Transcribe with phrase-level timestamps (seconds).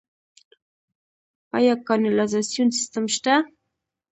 [1.57, 3.33] آیا کانالیزاسیون سیستم شته؟